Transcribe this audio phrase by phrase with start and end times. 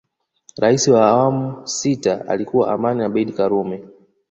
[0.57, 3.83] Rais wa awamu sita alikuwa Aman Abeid karume